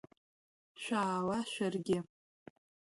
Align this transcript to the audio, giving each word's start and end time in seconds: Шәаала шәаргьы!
Шәаала 0.81 1.39
шәаргьы! 1.51 1.99